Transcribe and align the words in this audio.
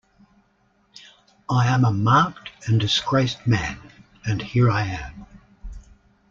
I 1.47 1.67
am 1.67 1.85
a 1.85 1.91
marked 1.91 2.49
and 2.67 2.79
disgraced 2.79 3.45
man, 3.45 3.77
and 4.25 4.41
here 4.41 4.67
I 4.67 4.85
am. 4.87 5.27